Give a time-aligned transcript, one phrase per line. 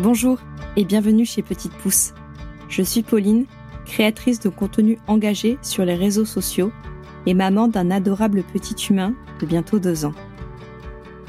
[0.00, 0.38] Bonjour
[0.76, 2.12] et bienvenue chez Petite Pousse.
[2.68, 3.46] Je suis Pauline,
[3.84, 6.70] créatrice de contenu engagé sur les réseaux sociaux
[7.26, 10.14] et maman d'un adorable petit humain de bientôt deux ans.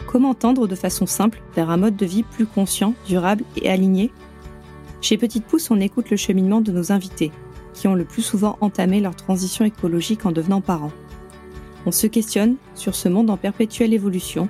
[0.05, 4.11] Comment tendre de façon simple vers un mode de vie plus conscient, durable et aligné?
[5.01, 7.31] Chez Petite Pousse, on écoute le cheminement de nos invités,
[7.73, 10.93] qui ont le plus souvent entamé leur transition écologique en devenant parents.
[11.87, 14.47] On se questionne sur ce monde en perpétuelle évolution,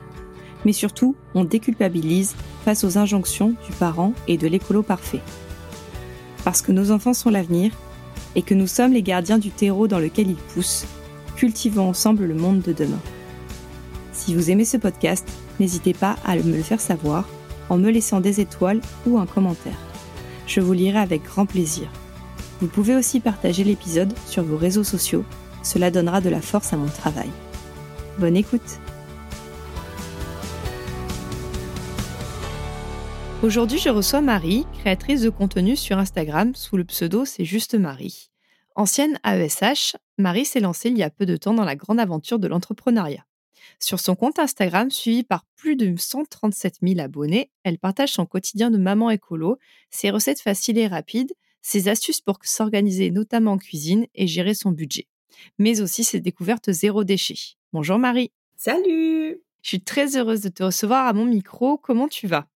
[0.65, 2.35] mais surtout, on déculpabilise
[2.69, 5.21] face aux injonctions du parent et de l'écolo parfait.
[6.43, 7.71] Parce que nos enfants sont l'avenir
[8.35, 10.85] et que nous sommes les gardiens du terreau dans lequel ils poussent,
[11.35, 13.01] cultivons ensemble le monde de demain.
[14.13, 15.27] Si vous aimez ce podcast,
[15.59, 17.27] n'hésitez pas à me le faire savoir
[17.69, 19.79] en me laissant des étoiles ou un commentaire.
[20.45, 21.87] Je vous lirai avec grand plaisir.
[22.61, 25.25] Vous pouvez aussi partager l'épisode sur vos réseaux sociaux,
[25.63, 27.31] cela donnera de la force à mon travail.
[28.19, 28.79] Bonne écoute
[33.41, 38.31] Aujourd'hui, je reçois Marie, créatrice de contenu sur Instagram sous le pseudo C'est juste Marie.
[38.75, 42.37] Ancienne AESH, Marie s'est lancée il y a peu de temps dans la grande aventure
[42.37, 43.25] de l'entrepreneuriat.
[43.79, 48.71] Sur son compte Instagram, suivi par plus de 137 000 abonnés, elle partage son quotidien
[48.71, 49.57] de maman écolo,
[49.89, 54.71] ses recettes faciles et rapides, ses astuces pour s'organiser notamment en cuisine et gérer son
[54.71, 55.07] budget,
[55.57, 57.55] mais aussi ses découvertes zéro déchet.
[57.71, 58.33] Bonjour Marie.
[58.57, 61.77] Salut Je suis très heureuse de te recevoir à mon micro.
[61.77, 62.49] Comment tu vas?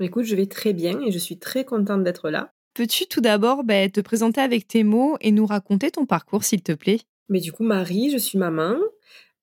[0.00, 2.52] Écoute, je vais très bien et je suis très contente d'être là.
[2.74, 6.62] Peux-tu tout d'abord bah, te présenter avec tes mots et nous raconter ton parcours, s'il
[6.62, 7.00] te plaît?
[7.28, 8.76] Mais du coup, Marie, je suis maman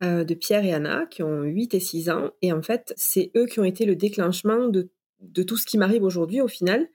[0.04, 2.32] euh, de Pierre et Anna qui ont 8 et 6 ans.
[2.42, 4.90] Et en fait, c'est eux qui ont été le déclenchement de,
[5.44, 6.88] tout ce qui m'arrive aujourd'hui au final.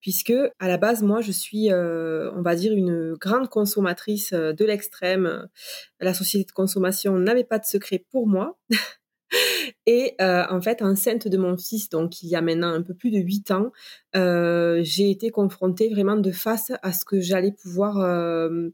[0.00, 4.52] Puisque à la base, moi, je suis, euh, on va dire, une grande consommatrice euh,
[4.52, 5.48] de l'extrême.
[6.00, 8.58] La société de consommation n'avait pas de secret pour moi.
[9.86, 12.94] Et euh, en fait, enceinte de mon fils, donc il y a maintenant un peu
[12.94, 13.72] plus de huit ans,
[14.14, 18.68] euh, j'ai été confrontée vraiment de face à ce que j'allais pouvoir euh,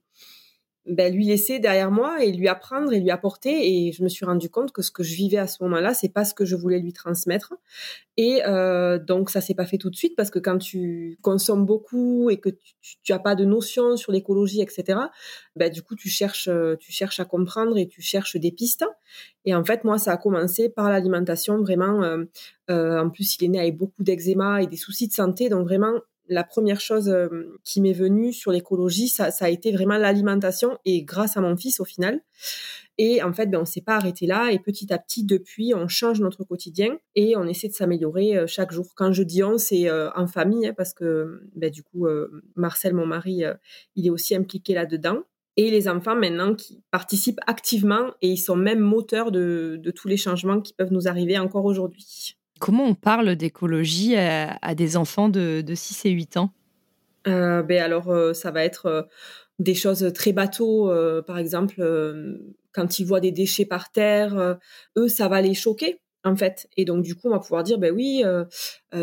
[0.86, 3.86] ben, lui laisser derrière moi et lui apprendre et lui apporter.
[3.86, 6.08] Et je me suis rendu compte que ce que je vivais à ce moment-là, c'est
[6.08, 7.54] pas ce que je voulais lui transmettre.
[8.16, 11.64] Et euh, donc ça s'est pas fait tout de suite parce que quand tu consommes
[11.64, 14.98] beaucoup et que tu, tu as pas de notion sur l'écologie, etc.
[15.56, 16.50] Ben du coup tu cherches,
[16.80, 18.84] tu cherches à comprendre et tu cherches des pistes.
[19.44, 22.02] Et en fait moi ça a commencé par l'alimentation vraiment.
[22.02, 22.24] Euh,
[22.70, 25.66] euh, en plus il est né avec beaucoup d'eczéma et des soucis de santé, donc
[25.66, 25.92] vraiment
[26.28, 31.02] la première chose euh, qui m'est venue sur l'écologie, ça, a été vraiment l'alimentation et
[31.02, 32.20] grâce à mon fils au final.
[32.98, 35.88] Et en fait, ben, on s'est pas arrêté là et petit à petit, depuis, on
[35.88, 38.92] change notre quotidien et on essaie de s'améliorer euh, chaque jour.
[38.94, 42.06] Quand je dis on, c'est euh, en famille hein, parce que ben, du coup,
[42.54, 43.42] Marcel, mon mari,
[43.96, 45.22] il est aussi impliqué là-dedans.
[45.58, 50.16] Et les enfants maintenant qui participent activement et ils sont même moteurs de tous les
[50.16, 52.36] changements qui peuvent nous arriver encore aujourd'hui.
[52.62, 56.52] Comment on parle d'écologie à, des enfants de, 6 et 8 ans?
[57.26, 59.02] Euh, ben alors, euh, ça va être euh,
[59.58, 60.88] des choses très bateaux.
[61.26, 61.82] par exemple,
[62.70, 64.58] quand ils voient des déchets par terre,
[64.96, 66.68] eux, ça va les choquer en fait.
[66.76, 68.22] Et donc du coup, on va pouvoir dire, ben oui,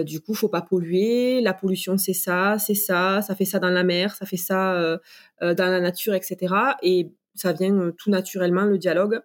[0.06, 1.42] du coup, faut pas polluer.
[1.42, 5.00] La pollution, c'est ça, c'est ça, ça fait ça dans la mer, ça fait ça
[5.42, 6.56] dans la nature, etc.
[6.82, 9.22] Et ça vient tout naturellement le dialogue.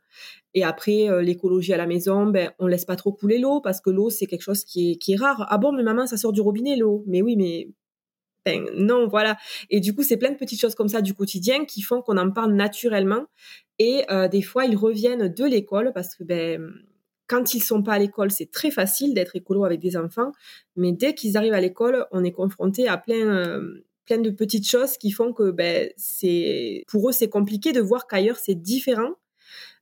[0.55, 3.81] Et après, euh, l'écologie à la maison, ben, on laisse pas trop couler l'eau parce
[3.81, 5.47] que l'eau, c'est quelque chose qui est, rare.
[5.51, 7.05] Ah bon, mais maman, ça sort du robinet, l'eau.
[7.07, 7.69] Mais oui, mais
[8.45, 9.37] ben, non, voilà.
[9.71, 12.19] Et du coup, c'est plein de petites choses comme ça du quotidien qui font qu'on
[12.19, 13.25] en parle naturellement.
[13.79, 16.63] Et euh, des fois, ils reviennent de l'école parce que ben,
[17.27, 20.33] quand ils sont pas à l'école, c'est très facile d'être écolo avec des enfants.
[20.77, 23.27] Mais dès qu'ils arrivent à l'école, on est confronté à plein...
[23.27, 27.81] Euh, plein de petites choses qui font que ben, c'est pour eux c'est compliqué de
[27.81, 29.15] voir qu'ailleurs c'est différent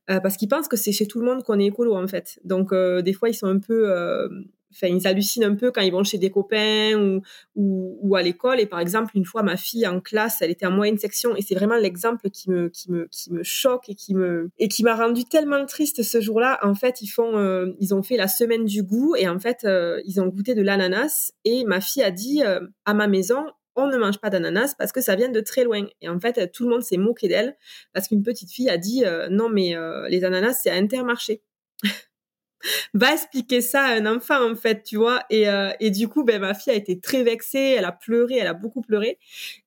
[0.09, 2.39] euh, parce qu'ils pensent que c'est chez tout le monde qu'on est écolo en fait.
[2.43, 4.27] Donc euh, des fois ils sont un peu, euh,
[4.71, 7.21] enfin ils hallucinent un peu quand ils vont chez des copains ou,
[7.55, 8.59] ou, ou à l'école.
[8.59, 11.41] Et par exemple une fois ma fille en classe, elle était en moyenne section et
[11.41, 14.83] c'est vraiment l'exemple qui me qui me qui me choque et qui me et qui
[14.83, 16.59] m'a rendu tellement triste ce jour-là.
[16.63, 19.65] En fait ils font ils ont fait la semaine du goût et en fait
[20.05, 23.97] ils ont goûté de l'ananas et ma fille a dit à ma maison on ne
[23.97, 25.85] mange pas d'ananas parce que ça vient de très loin.
[26.01, 27.57] Et en fait, tout le monde s'est moqué d'elle
[27.93, 31.41] parce qu'une petite fille a dit euh, non mais euh, les ananas c'est à Intermarché.
[32.93, 35.21] va expliquer ça à un enfant en fait, tu vois.
[35.29, 38.37] Et, euh, et du coup, ben ma fille a été très vexée, elle a pleuré,
[38.37, 39.19] elle a beaucoup pleuré.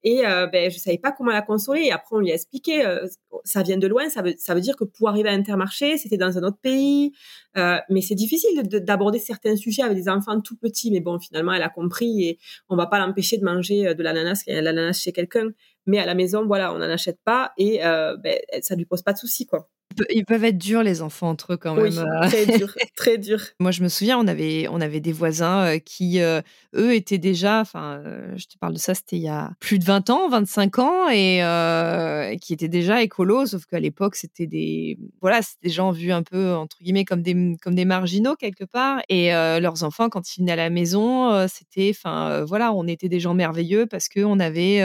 [0.04, 1.82] Et euh, ben je savais pas comment la consoler.
[1.82, 3.06] Et après on lui a expliqué, euh,
[3.44, 6.16] ça vient de loin, ça veut ça veut dire que pour arriver à Intermarché, c'était
[6.16, 7.12] dans un autre pays.
[7.56, 10.90] Euh, mais c'est difficile d'aborder certains sujets avec des enfants tout petits.
[10.90, 12.38] Mais bon, finalement, elle a compris et
[12.68, 15.50] on va pas l'empêcher de manger de l'ananas, l'ananas chez quelqu'un.
[15.86, 19.12] Mais à la maison, voilà, on n'en achète pas et ben, ça lui pose pas
[19.12, 19.68] de soucis quoi.
[20.10, 21.84] Ils peuvent être durs les enfants entre eux quand même.
[21.84, 23.40] Oui, très dur, très dur.
[23.60, 28.02] Moi, je me souviens, on avait, on avait des voisins qui, eux, étaient déjà, enfin,
[28.36, 31.08] je te parle de ça, c'était il y a plus de 20 ans, 25 ans,
[31.10, 36.12] et qui étaient déjà écolos, sauf qu'à l'époque, c'était des, voilà, c'était des gens vus
[36.12, 40.36] un peu entre guillemets comme des, comme des marginaux quelque part, et leurs enfants, quand
[40.36, 44.20] ils venaient à la maison, c'était, enfin, voilà, on était des gens merveilleux parce que
[44.20, 44.82] on avait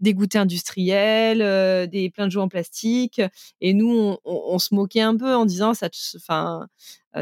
[0.00, 3.20] des goûters industriels, des plein de jouets en plastique,
[3.60, 6.66] et nous, on, se moquait un peu en disant ça, enfin,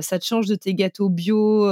[0.01, 1.69] ça te change de tes gâteaux bio,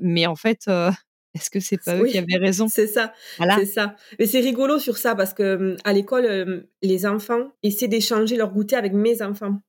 [0.00, 0.68] mais en fait.
[1.32, 2.66] Est-ce que c'est pas eux qui avaient raison?
[2.66, 3.54] C'est ça, voilà.
[3.56, 3.94] c'est ça.
[4.18, 8.74] Mais c'est rigolo sur ça parce que à l'école, les enfants essaient d'échanger leur goûter
[8.74, 9.60] avec mes enfants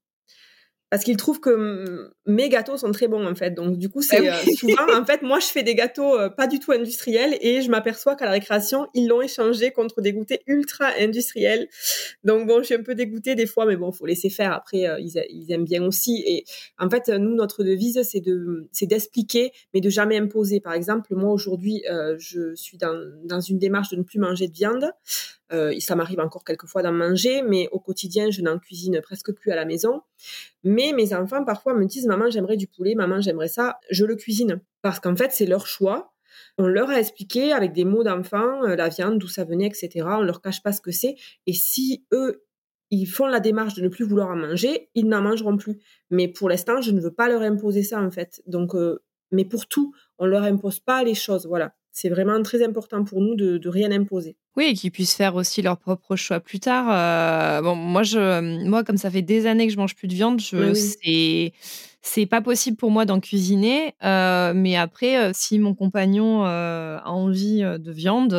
[0.92, 3.52] parce qu'ils trouvent que mes gâteaux sont très bons en fait.
[3.52, 6.30] Donc du coup, c'est ah euh, souvent en fait moi je fais des gâteaux euh,
[6.30, 10.12] pas du tout industriels et je m'aperçois qu'à la récréation ils l'ont échangé contre des
[10.12, 11.70] goûters ultra industriels.
[12.26, 14.52] Donc bon, je suis un peu dégoûtée des fois, mais bon, faut laisser faire.
[14.52, 16.24] Après, euh, ils, ils, aiment bien aussi.
[16.28, 16.44] Et
[16.78, 20.60] en fait, nous notre devise c'est de c'est d'expliquer, mais de jamais imposer.
[20.60, 21.84] Par exemple, moi aujourd'hui,
[22.18, 24.92] je suis dans dans une démarche de ne plus manger de viande.
[25.52, 29.52] Euh, ça m'arrive encore quelquefois d'en manger, mais au quotidien, je n'en cuisine presque plus
[29.52, 30.02] à la maison.
[30.64, 33.80] Mais mes enfants, parfois, me disent, maman, j'aimerais du poulet, maman, j'aimerais ça.
[33.90, 34.62] Je le cuisine.
[34.82, 36.14] Parce qu'en fait, c'est leur choix.
[36.58, 40.06] On leur a expliqué avec des mots d'enfant euh, la viande, d'où ça venait, etc.
[40.08, 41.16] On leur cache pas ce que c'est.
[41.48, 42.44] Et si eux,
[42.90, 45.80] ils font la démarche de ne plus vouloir en manger, ils n'en mangeront plus.
[46.10, 48.42] Mais pour l'instant, je ne veux pas leur imposer ça, en fait.
[48.48, 49.02] Donc, euh,
[49.32, 51.46] mais pour tout, on leur impose pas les choses.
[51.48, 51.74] Voilà.
[51.92, 54.38] C'est vraiment très important pour nous de, de rien imposer.
[54.58, 56.88] Oui, et qu'ils puissent faire aussi leur propre choix plus tard.
[56.90, 60.14] Euh, bon, moi, je, moi, comme ça fait des années que je mange plus de
[60.14, 61.54] viande, je, c'est,
[62.02, 63.96] c'est pas possible pour moi d'en cuisiner.
[64.04, 68.34] Euh, mais après, euh, si mon compagnon a envie de viande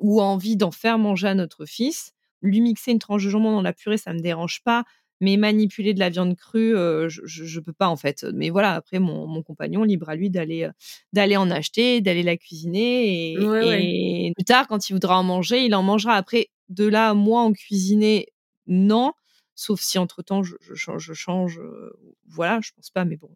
[0.00, 2.12] ou a envie d'en faire manger à notre fils,
[2.42, 4.84] lui mixer une tranche de jambon dans la purée, ça me dérange pas
[5.20, 6.72] mais manipuler de la viande crue,
[7.08, 8.24] je, ne peux pas en fait.
[8.34, 10.68] Mais voilà, après mon, compagnon libre à lui d'aller
[11.12, 15.74] d'aller en acheter, d'aller la cuisiner et, plus tard quand il voudra en manger, il
[15.74, 16.14] en mangera.
[16.14, 18.28] Après de là moi en cuisiner,
[18.66, 19.12] non.
[19.58, 21.58] Sauf si entre temps je, je, change,
[22.28, 23.30] voilà, je pense pas, mais bon.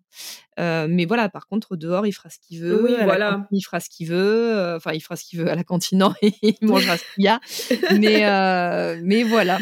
[0.59, 3.49] mais voilà, par contre dehors il fera ce qu'il veut, oui, voilà.
[3.53, 6.35] il fera ce qu'il veut, enfin il fera ce qu'il veut à la cantine et
[6.43, 7.41] il mangera ce qu'il y a.
[7.99, 9.59] mais mais voilà.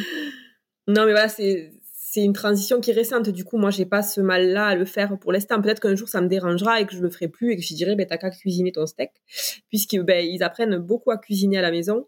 [0.88, 1.78] Non, mais voilà, c'est
[2.11, 3.29] c'est une transition qui est récente.
[3.29, 5.61] Du coup, moi, j'ai pas ce mal-là à le faire pour l'instant.
[5.61, 7.75] Peut-être qu'un jour, ça me dérangera et que je le ferai plus et que je
[7.75, 9.11] dirai, ben, t'as qu'à cuisiner ton steak.
[9.69, 12.07] Puisqu'ils ben, apprennent beaucoup à cuisiner à la maison.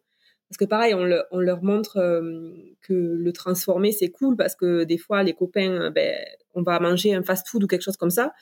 [0.50, 2.50] Parce que pareil, on, leur montre euh,
[2.80, 6.12] que le transformer, c'est cool parce que des fois, les copains, ben,
[6.54, 8.32] on va manger un fast-food ou quelque chose comme ça,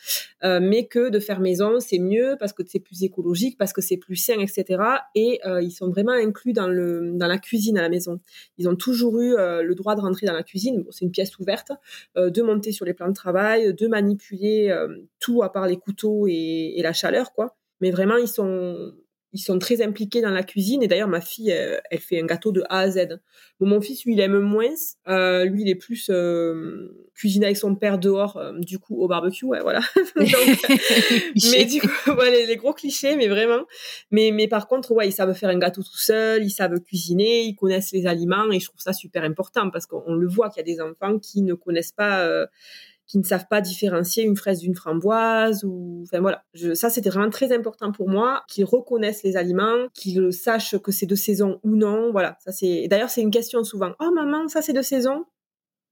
[0.43, 3.83] euh, mais que de faire maison, c'est mieux parce que c'est plus écologique, parce que
[3.83, 4.83] c'est plus sain, etc.
[5.15, 8.21] Et euh, ils sont vraiment inclus dans, la cuisine à la maison.
[8.57, 11.73] Ils ont toujours eu le droit de rentrer dans la cuisine, c'est une pièce ouverte,
[12.17, 14.75] de monter sur les plans de travail, de manipuler
[15.21, 17.55] tout à part les couteaux et, et la chaleur, quoi.
[17.83, 18.95] Mais vraiment, ils sont
[19.33, 20.83] ils sont très impliqués dans la cuisine.
[20.83, 23.21] Et d'ailleurs, ma fille, elle, fait un gâteau de A à Z.
[23.61, 24.75] mon fils, lui, il aime moins.
[25.09, 26.89] Euh, lui, il est plus euh,
[27.19, 29.45] cuisiné avec son père dehors, euh, du coup, au barbecue.
[29.45, 29.81] Ouais, voilà.
[30.17, 33.65] mais du coup, voilà, les, gros clichés, mais vraiment.
[34.11, 37.43] Mais, mais par contre, ouais, ils savent faire un gâteau tout seul, ils savent cuisiner,
[37.43, 38.51] ils connaissent les aliments.
[38.53, 41.19] Et je trouve ça super important parce qu'on le voit qu'il y a des enfants
[41.19, 42.47] qui ne connaissent pas euh,
[43.09, 46.45] qui ne savent pas différencier une fraise d'une framboise ou enfin voilà.
[46.75, 51.07] Ça c'était vraiment très important pour moi qu'ils reconnaissent les aliments qu'ils sachent que c'est
[51.07, 52.37] de saison ou non voilà.
[52.45, 55.25] Ça c'est d'ailleurs c'est une question souvent oh maman ça c'est de saison?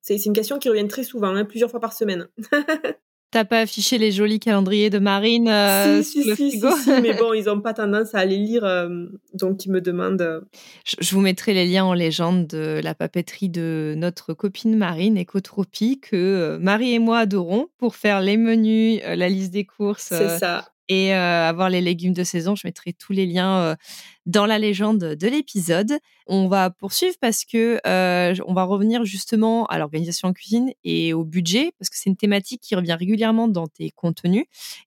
[0.02, 2.28] C'est une question qui revient très souvent hein, plusieurs fois par semaine
[3.33, 7.14] T'as pas affiché les jolis calendriers de Marine euh, si, le si, frigo si, mais
[7.14, 10.23] bon, ils ont pas tendance à les lire, euh, donc ils me demandent.
[10.23, 10.40] Euh.
[10.85, 16.00] Je, vous mettrai les liens en légende de la papeterie de notre copine Marine, Ecotropie,
[16.00, 20.04] que Marie et moi adorons pour faire les menus, la liste des courses.
[20.09, 22.54] C'est ça et avoir les légumes de saison.
[22.54, 23.76] Je mettrai tous les liens
[24.24, 25.98] dans la légende de l'épisode.
[26.26, 31.24] On va poursuivre parce que on va revenir justement à l'organisation en cuisine et au
[31.24, 34.44] budget parce que c'est une thématique qui revient régulièrement dans tes contenus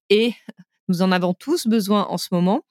[0.10, 0.34] et
[0.88, 2.62] nous en avons tous besoin en ce moment.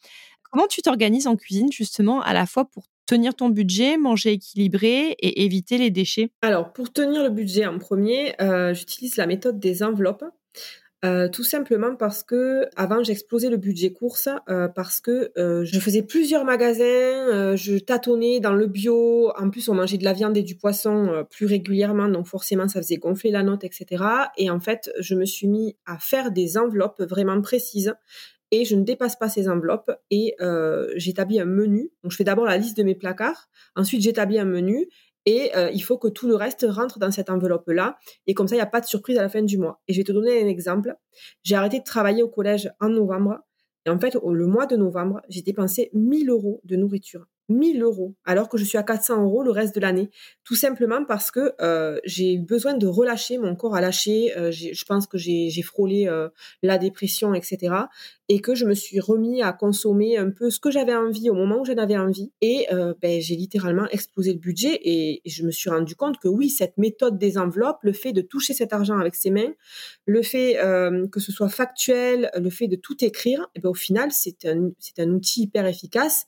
[0.51, 5.11] Comment tu t'organises en cuisine justement à la fois pour tenir ton budget, manger équilibré
[5.19, 6.31] et éviter les déchets?
[6.43, 8.35] Alors, pour tenir le budget en premier,
[8.73, 10.25] j'utilise la méthode des enveloppes.
[11.05, 15.79] Euh, tout simplement parce que avant j'explosais le budget course euh, parce que euh, je
[15.79, 19.31] faisais plusieurs magasins, je tâtonnais dans le bio.
[19.39, 22.83] En plus, on mangeait de la viande et du poisson plus régulièrement, donc forcément ça
[22.83, 24.05] faisait gonfler la note, etc.
[24.37, 27.95] Et en fait, je me suis mis à faire des enveloppes vraiment précises
[28.51, 30.35] et je ne dépasse pas ces enveloppes et
[30.97, 31.93] j'établis un menu.
[32.03, 34.89] Donc je fais d'abord la liste de mes placards, ensuite j'établis un menu
[35.27, 37.99] Et euh, il faut que tout le reste rentre dans cette enveloppe-là.
[38.27, 39.81] Et comme ça, il n'y a pas de surprise à la fin du mois.
[39.89, 40.97] Et je vais te donner un exemple.
[41.43, 43.39] J'ai arrêté de travailler au collège en novembre.
[43.87, 47.27] Et en fait, le mois de novembre, j'ai dépensé 1000 euros de nourriture.
[47.49, 50.11] 1000 euros, alors que je suis à 400 euros le reste de l'année.
[50.45, 54.51] Tout simplement parce que euh, j'ai eu besoin de relâcher, mon corps a lâché, euh,
[54.51, 56.29] je pense que j'ai frôlé euh,
[56.63, 57.75] la dépression, etc.
[58.29, 61.35] Et que je me suis remis à consommer un peu ce que j'avais envie au
[61.35, 62.31] moment où j'en avais envie.
[62.43, 62.67] Et
[63.01, 66.77] ben, j'ai littéralement explosé le budget et, je me suis rendu compte que oui, cette
[66.77, 69.53] méthode des enveloppes, le fait de toucher cet argent avec ses mains,
[70.05, 70.59] le fait
[71.11, 74.71] que ce soit factuel, le fait de tout écrire, et ben, au final, c'est un,
[74.99, 76.27] un outil hyper efficace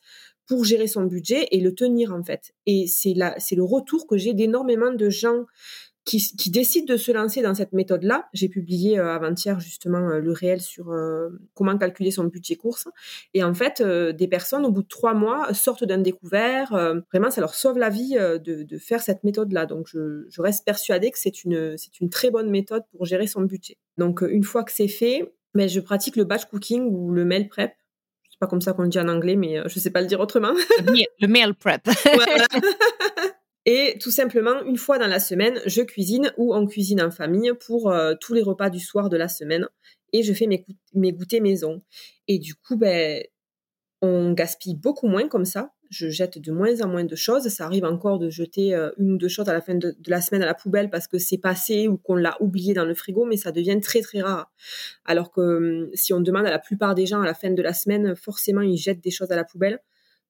[0.50, 2.50] pour gérer son budget et le tenir en fait.
[2.66, 5.44] Et c'est là, c'est le retour que j'ai d'énormément de gens
[6.04, 8.28] qui, qui, décident de se lancer dans cette méthode-là.
[8.32, 12.88] J'ai publié euh, avant-hier justement euh, le réel sur euh, comment calculer son budget course.
[13.32, 16.70] Et en fait, des personnes au bout de trois mois sortent d'un découvert.
[17.12, 19.66] vraiment, ça leur sauve la vie de, faire cette méthode-là.
[19.66, 23.28] Donc, je, je, reste persuadée que c'est une, c'est une très bonne méthode pour gérer
[23.28, 23.78] son budget.
[23.98, 27.24] Donc, une fois que c'est fait, mais ben, je pratique le batch cooking ou le
[27.24, 27.72] meal prep
[28.40, 30.18] pas comme ça qu'on le dit en anglais, mais euh, je sais pas le dire
[30.18, 30.52] autrement.
[31.20, 31.82] le meal prep.
[33.66, 37.52] Et tout simplement, une fois dans la semaine, je cuisine ou on cuisine en famille
[37.66, 39.68] pour euh, tous les repas du soir de la semaine.
[40.14, 41.82] Et je fais mes, mes goûters maison.
[42.26, 43.22] Et du coup, ben,
[44.00, 47.48] on gaspille beaucoup moins comme ça je jette de moins en moins de choses.
[47.48, 50.20] Ça arrive encore de jeter euh, une ou deux choses à la fin de, la
[50.20, 53.24] semaine à la poubelle parce que c'est passé ou qu'on l'a oublié dans le frigo,
[53.26, 54.50] mais ça devient très très rare.
[55.04, 57.62] Alors que hum, si on demande à la plupart des gens à la fin de
[57.62, 59.80] la semaine, forcément ils jettent des choses à la poubelle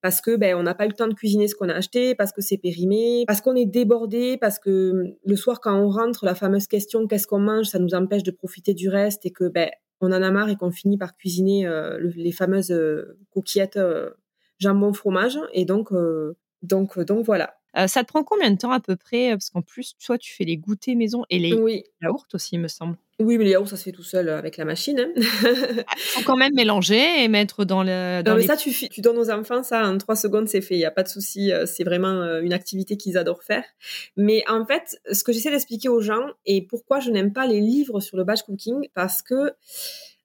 [0.02, 2.14] parce que ben on n'a pas eu le temps de cuisiner ce qu'on a acheté,
[2.14, 5.90] parce que c'est périmé, parce qu'on est débordé, parce que hum, le soir quand on
[5.90, 9.30] rentre, la fameuse question qu'est-ce qu'on mange, ça nous empêche de profiter du reste et
[9.30, 9.68] que ben
[10.00, 13.78] on en a marre et qu'on finit par cuisiner euh, les fameuses euh, coquillettes
[14.60, 17.56] jambon fromage et donc euh, donc euh, donc voilà.
[17.76, 20.34] Euh, ça te prend combien de temps à peu près Parce qu'en plus, toi, tu
[20.34, 21.84] fais les goûters maison et les oui.
[22.02, 22.96] yaourts aussi, il me semble.
[23.20, 24.98] Oui, mais les yaourts, ça se fait tout seul avec la machine.
[24.98, 25.12] Hein.
[25.86, 28.22] Ah, faut quand même mélanger et mettre dans le.
[28.24, 30.74] Dans non, mais ça, tu, tu donnes aux enfants, ça, en trois secondes, c'est fait.
[30.74, 31.52] Il n'y a pas de souci.
[31.66, 33.62] C'est vraiment une activité qu'ils adorent faire.
[34.16, 37.60] Mais en fait, ce que j'essaie d'expliquer aux gens et pourquoi je n'aime pas les
[37.60, 39.52] livres sur le batch cooking, parce que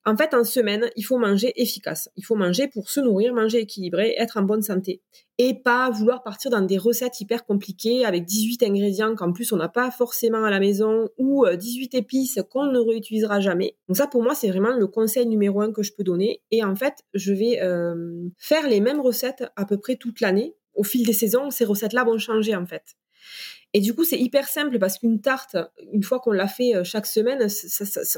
[0.06, 2.08] en fait, en semaine, il faut manger efficace.
[2.16, 5.02] Il faut manger pour se nourrir, manger équilibré, être en bonne santé.
[5.36, 9.56] Et pas vouloir partir dans des recettes hyper compliquées avec 18 ingrédients qu'en plus on
[9.56, 13.76] n'a pas forcément à la maison ou 18 euh, épices qu'on ne réutilisera jamais.
[13.88, 16.40] Donc ça, pour moi, c'est vraiment le conseil numéro un que je peux donner.
[16.52, 20.54] Et en fait, je vais euh, faire les mêmes recettes à peu près toute l'année.
[20.74, 22.94] Au fil des saisons, ces recettes-là vont changer en fait.
[23.76, 25.54] Et du coup, c'est hyper simple parce qu'une tarte,
[25.92, 27.46] une fois qu'on l'a fait euh, chaque semaine,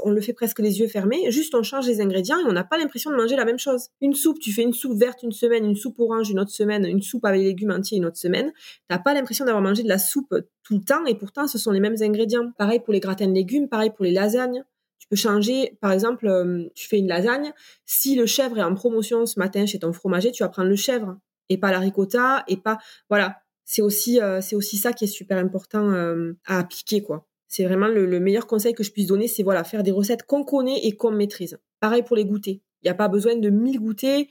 [0.05, 1.33] on le fait presque les yeux fermés.
[1.33, 3.89] Juste, on change les ingrédients et on n'a pas l'impression de manger la même chose.
[4.01, 6.85] Une soupe, tu fais une soupe verte une semaine, une soupe orange une autre semaine,
[6.85, 8.53] une soupe avec légumes entiers une autre semaine.
[8.87, 11.73] T'as pas l'impression d'avoir mangé de la soupe tout le temps et pourtant, ce sont
[11.73, 12.53] les mêmes ingrédients.
[12.57, 14.63] Pareil pour les gratins de légumes, pareil pour les lasagnes.
[15.01, 17.53] Tu peux changer, par exemple, euh, tu fais une lasagne.
[17.85, 20.77] Si le chèvre est en promotion ce matin chez ton fromager, tu vas prendre le
[20.77, 23.39] chèvre et pas la ricotta et pas, voilà
[23.69, 27.29] c'est aussi euh, c'est aussi ça qui est super important euh, à appliquer quoi.
[27.49, 30.43] C'est vraiment le, meilleur conseil que je puisse donner, c'est voilà faire des recettes qu'on
[30.43, 31.59] connaît et qu'on maîtrise.
[31.79, 32.61] Pareil pour les goûters.
[32.83, 34.27] Il n'y a pas besoin de mille goûters.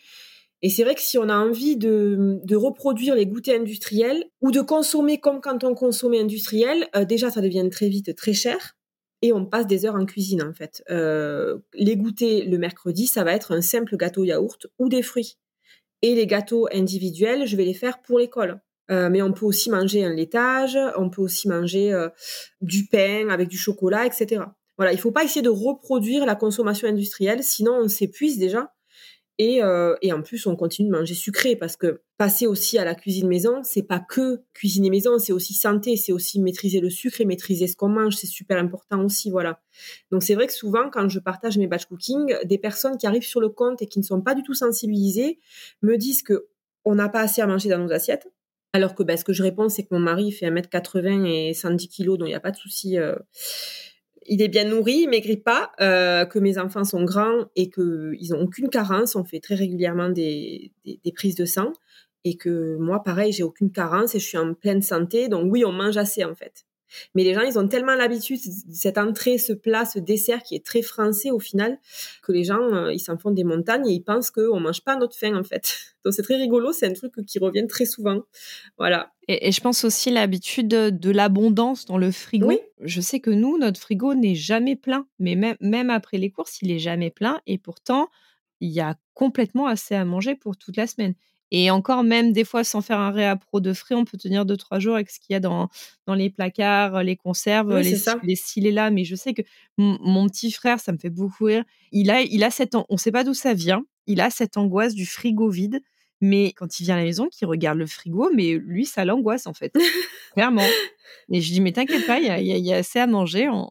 [0.64, 4.50] Et c'est vrai que si on a envie de, de, reproduire les goûters industriels ou
[4.50, 8.76] de consommer comme quand on consommait industriel, euh, déjà ça devient très vite très cher
[9.22, 10.84] et on passe des heures en cuisine en fait.
[10.90, 15.38] les goûters le mercredi, ça va être un simple gâteau yaourt ou des fruits.
[16.02, 18.62] Et les gâteaux individuels, je vais les faire pour l'école.
[18.90, 22.10] Euh, mais on peut aussi manger un laitage, on peut aussi manger euh,
[22.62, 24.44] du pain avec du chocolat, etc.
[24.78, 28.74] Voilà, il faut pas essayer de reproduire la consommation industrielle, sinon on s'épuise déjà.
[29.40, 32.86] Et, euh, et, en plus, on continue de manger sucré parce que passer aussi à
[32.86, 36.90] la cuisine maison, c'est pas que cuisiner maison, c'est aussi santé, c'est aussi maîtriser le
[36.90, 39.62] sucre et maîtriser ce qu'on mange, c'est super important aussi, voilà.
[40.12, 43.22] Donc c'est vrai que souvent, quand je partage mes batch cooking, des personnes qui arrivent
[43.22, 45.40] sur le compte et qui ne sont pas du tout sensibilisées
[45.84, 46.48] me disent que
[46.84, 48.28] on n'a pas assez à manger dans nos assiettes,
[48.74, 51.90] alors que bah, ce que je réponds, c'est que mon mari fait 1m80 et 110
[51.90, 52.98] kg, donc il n'y a pas de souci.
[52.98, 53.16] Euh,
[54.28, 58.30] il est bien nourri, il maigrit pas, euh, que mes enfants sont grands et qu'ils
[58.32, 59.16] n'ont aucune carence.
[59.16, 61.72] On fait très régulièrement des, des, prises de sang.
[62.26, 65.30] Et que moi, pareil, j'ai aucune carence et je suis en pleine santé.
[65.30, 66.66] Donc oui, on mange assez en fait.
[67.16, 68.40] Mais les gens, ils ont tellement l'habitude,
[68.72, 71.80] cette entrée, ce plat, ce dessert qui est très français au final,
[72.24, 74.96] que les gens, euh, ils s'en font des montagnes et ils pensent qu'on mange pas
[74.96, 75.78] notre faim en fait.
[76.04, 78.22] Donc c'est très rigolo, c'est un truc qui revient très souvent.
[78.78, 79.12] Voilà.
[79.28, 82.48] Et, je pense aussi l'habitude de, l'abondance dans le frigo.
[82.48, 82.60] Oui.
[82.82, 86.62] Je sais que nous, notre frigo n'est jamais plein, mais même, même après les courses,
[86.62, 88.10] il est jamais plein et pourtant,
[88.62, 91.14] il y a complètement assez à manger pour toute la semaine.
[91.52, 94.58] Et encore, même des fois, sans faire un réappro de frais, on peut tenir deux,
[94.58, 95.70] trois jours avec ce qu'il y a dans,
[96.06, 97.96] dans les placards, les conserves, les,
[98.58, 98.92] les là.
[98.92, 99.42] Mais je sais que
[99.78, 101.64] mon petit frère, ça me fait beaucoup rire.
[101.92, 103.84] Il a, il a cette, on ne sait pas d'où ça vient.
[104.08, 105.82] Il a cette angoisse du frigo vide.
[106.20, 109.46] Mais quand il vient à la maison, qu'il regarde le frigo, mais lui, ça l'angoisse
[109.46, 109.74] en fait.
[110.34, 110.66] Clairement.
[111.32, 113.48] Et je dis, mais t'inquiète pas, il y, a, assez à manger.
[113.50, 113.70] On,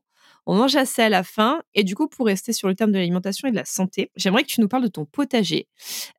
[0.54, 1.62] mange assez à la fin.
[1.74, 4.42] Et du coup, pour rester sur le terme de l'alimentation et de la santé, j'aimerais
[4.42, 5.68] que tu nous parles de ton potager.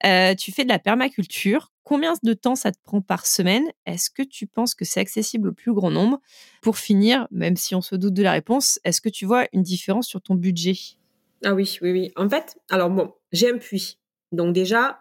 [0.05, 1.71] Euh, tu fais de la permaculture.
[1.83, 3.63] Combien de temps ça te prend par semaine?
[3.85, 6.19] Est-ce que tu penses que c'est accessible au plus grand nombre?
[6.61, 9.63] Pour finir, même si on se doute de la réponse, est-ce que tu vois une
[9.63, 10.75] différence sur ton budget?
[11.45, 12.11] Ah oui, oui, oui.
[12.17, 13.99] En fait, alors bon, j'ai un puits.
[14.33, 14.99] Donc déjà,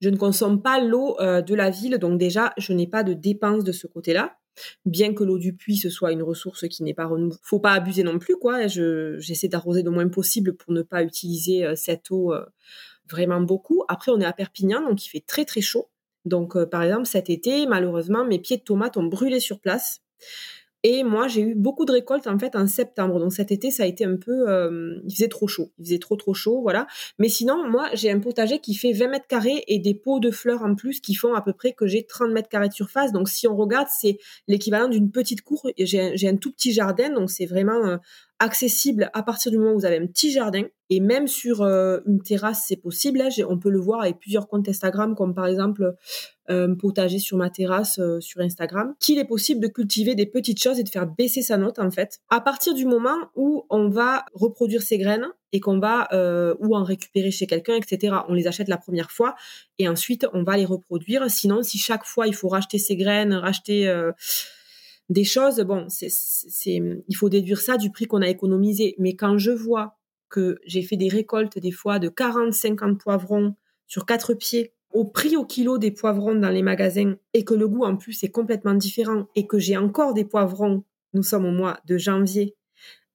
[0.00, 3.14] je ne consomme pas l'eau euh, de la ville, donc déjà, je n'ai pas de
[3.14, 4.36] dépenses de ce côté-là.
[4.84, 7.72] Bien que l'eau du puits ce soit une ressource qui n'est pas renouvelable, faut pas
[7.72, 8.66] abuser non plus quoi.
[8.66, 12.44] j'essaie d'arroser le moins possible pour ne pas utiliser euh, cette eau euh,
[13.08, 13.84] vraiment beaucoup.
[13.88, 15.88] Après, on est à Perpignan, donc il fait très très chaud.
[16.24, 20.00] Donc, par exemple, cet été, malheureusement, mes pieds de tomates ont brûlé sur place.
[20.88, 23.18] Et moi, j'ai eu beaucoup de récoltes en fait en septembre.
[23.18, 25.98] Donc cet été, ça a été un peu, euh, il faisait trop chaud, il faisait
[25.98, 26.86] trop trop chaud, voilà.
[27.18, 30.30] Mais sinon, moi, j'ai un potager qui fait 20 mètres carrés et des pots de
[30.30, 33.10] fleurs en plus qui font à peu près que j'ai 30 mètres carrés de surface.
[33.10, 35.68] Donc si on regarde, c'est l'équivalent d'une petite cour.
[35.76, 37.96] J'ai un tout petit jardin, donc c'est vraiment euh,
[38.38, 40.64] accessible à partir du moment où vous avez un petit jardin.
[40.88, 43.18] Et même sur euh, une terrasse, c'est possible.
[43.18, 45.94] Là, on peut le voir avec plusieurs comptes Instagram, comme par exemple
[46.48, 50.62] un potager sur ma terrasse euh, sur Instagram, qu'il est possible de cultiver des petites
[50.62, 52.20] choses et de faire baisser sa note en fait.
[52.28, 56.76] À partir du moment où on va reproduire ses graines et qu'on va euh, ou
[56.76, 58.18] en récupérer chez quelqu'un, etc.
[58.28, 59.34] On les achète la première fois
[59.80, 61.28] et ensuite on va les reproduire.
[61.28, 63.88] Sinon, si chaque fois il faut racheter ses graines, racheter
[65.08, 66.08] des choses, bon, c'est,
[66.64, 68.94] il faut déduire ça du prix qu'on a économisé.
[68.98, 69.96] Mais quand je vois
[70.28, 73.54] que j'ai fait des récoltes des fois de 40, 50 poivrons
[73.86, 77.68] sur quatre pieds au prix au kilo des poivrons dans les magasins et que le
[77.68, 81.50] goût en plus est complètement différent et que j'ai encore des poivrons, nous sommes au
[81.50, 82.56] mois de janvier,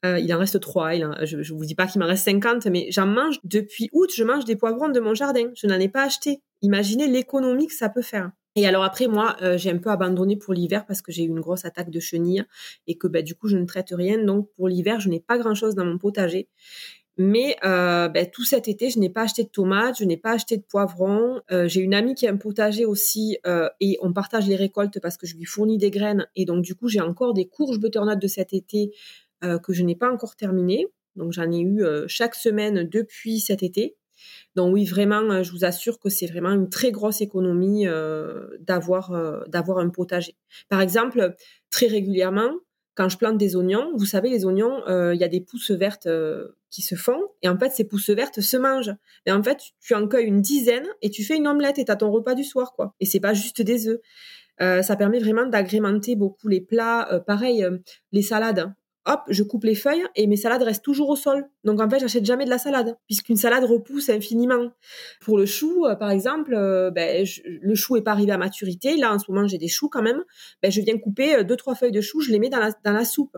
[0.05, 0.93] euh, il en reste trois.
[0.93, 4.23] je ne vous dis pas qu'il m'en reste 50, mais j'en mange depuis août, je
[4.23, 5.51] mange des poivrons de mon jardin.
[5.55, 6.41] Je n'en ai pas acheté.
[6.61, 8.31] Imaginez l'économie que ça peut faire.
[8.55, 11.27] Et alors après, moi, euh, j'ai un peu abandonné pour l'hiver parce que j'ai eu
[11.27, 12.43] une grosse attaque de chenilles
[12.87, 14.21] et que bah, du coup, je ne traite rien.
[14.23, 16.49] Donc pour l'hiver, je n'ai pas grand-chose dans mon potager.
[17.17, 20.33] Mais euh, bah, tout cet été, je n'ai pas acheté de tomates, je n'ai pas
[20.33, 21.41] acheté de poivrons.
[21.51, 23.37] Euh, j'ai une amie qui a un potager aussi
[23.79, 26.27] et on partage les récoltes parce que je lui fournis des graines.
[26.35, 28.91] Et donc du coup, j'ai encore des courges butternuts de cet été
[29.41, 30.87] que je n'ai pas encore terminées.
[31.15, 33.95] Donc j'en ai eu chaque semaine depuis cet été.
[34.55, 38.47] Donc oui, vraiment, euh, je vous assure que c'est vraiment une très grosse économie euh,
[38.59, 40.35] d'avoir euh, d'avoir un potager.
[40.69, 41.35] Par exemple,
[41.69, 42.51] très régulièrement,
[42.95, 46.09] quand je plante des oignons, vous savez, les oignons, il y a des pousses vertes
[46.69, 48.93] qui se font, et en fait, ces pousses vertes se mangent.
[49.25, 51.95] Et en fait, tu en cueilles une dizaine et tu fais une omelette et as
[51.95, 52.93] ton repas du soir, quoi.
[52.99, 54.01] Et c'est pas juste des œufs.
[54.59, 57.23] ça permet vraiment d'agrémenter beaucoup les plats.
[57.25, 57.65] pareil,
[58.11, 58.73] les salades
[59.05, 61.49] hop, je coupe les feuilles et mes salades restent toujours au sol.
[61.63, 64.71] Donc en fait, j'achète jamais de la salade puisqu'une salade repousse infiniment.
[65.21, 68.97] Pour le chou, euh, par exemple, euh, ben, le chou est pas arrivé à maturité.
[68.97, 70.23] Là, en ce moment, j'ai des choux quand même.
[70.61, 72.71] Ben, je viens couper euh, deux trois feuilles de chou, je les mets dans la,
[72.83, 73.37] dans la soupe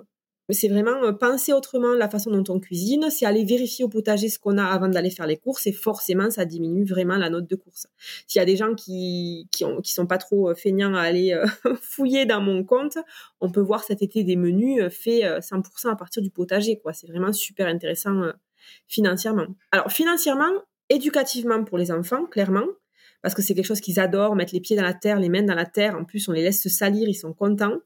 [0.49, 4.27] c'est vraiment euh, penser autrement la façon dont on cuisine, c'est aller vérifier au potager
[4.29, 7.49] ce qu'on a avant d'aller faire les courses et forcément ça diminue vraiment la note
[7.49, 7.88] de course.
[8.27, 11.01] S'il y a des gens qui qui, ont, qui sont pas trop euh, feignants à
[11.01, 11.45] aller euh,
[11.82, 12.97] fouiller dans mon compte,
[13.39, 16.93] on peut voir cet été des menus faits 100% à partir du potager quoi.
[16.93, 18.32] C'est vraiment super intéressant
[18.88, 19.47] financièrement.
[19.71, 20.51] Alors financièrement,
[20.89, 22.65] éducativement pour les enfants, clairement,
[23.23, 25.43] parce que c'est quelque chose qu'ils adorent, mettre les pieds dans la terre, les mains
[25.43, 25.95] dans la terre.
[25.95, 27.79] En plus, on les laisse se salir, ils sont contents.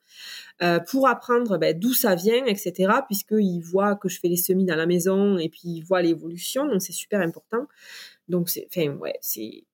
[0.63, 2.91] Euh, pour apprendre ben, d'où ça vient, etc.
[3.05, 6.65] Puisqu'ils voient que je fais les semis dans la maison et puis ils voient l'évolution,
[6.65, 7.67] donc c'est super important.
[8.27, 9.65] Donc enfin ouais, c'est,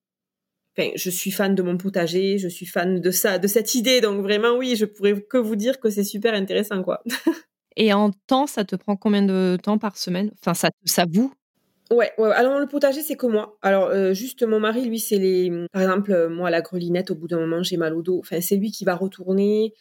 [0.77, 4.21] je suis fan de mon potager, je suis fan de ça, de cette idée, donc
[4.21, 7.01] vraiment oui, je pourrais que vous dire que c'est super intéressant quoi.
[7.77, 10.31] et en temps, ça te prend combien de temps par semaine?
[10.41, 11.33] Enfin, ça, ça vous
[11.91, 13.57] Ouais, ouais, alors le potager, c'est que moi.
[13.61, 15.51] Alors, euh, juste mon mari, lui, c'est les.
[15.71, 18.19] Par exemple, euh, moi, la grelinette, au bout d'un moment, j'ai mal au dos.
[18.19, 19.73] Enfin, c'est lui qui va retourner.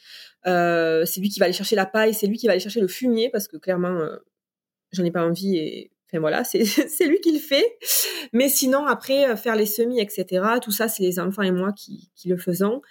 [0.46, 2.12] Euh, c'est lui qui va aller chercher la paille.
[2.12, 4.06] C'est lui qui va aller chercher le fumier parce que clairement,
[4.92, 5.90] j'en ai pas envie et.
[6.10, 7.78] Enfin voilà, c'est lui qui le fait.
[8.34, 12.10] Mais sinon, après, faire les semis, etc., tout ça, c'est les enfants et moi qui,
[12.14, 12.82] qui le faisons.